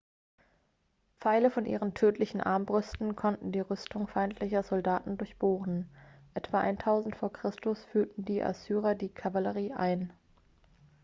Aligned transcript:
pfeile 1.19 1.51
von 1.51 1.67
ihren 1.67 1.93
tödlichen 1.93 2.41
armbrüsten 2.41 3.15
konnten 3.15 3.51
die 3.51 3.59
rüstung 3.59 4.07
feindlicher 4.07 4.63
soldaten 4.63 5.15
durchbohren 5.15 5.91
etwa 6.33 6.59
1000 6.61 7.15
v. 7.15 7.29
chr. 7.29 7.51
führten 7.91 8.25
die 8.25 8.41
assyrer 8.41 8.95
die 8.95 9.09
kavallerie 9.09 9.73
ein 9.73 10.11